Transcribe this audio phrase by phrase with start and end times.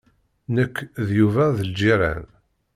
[0.55, 0.77] Nekk
[1.07, 2.23] d Yuba d lǧiran.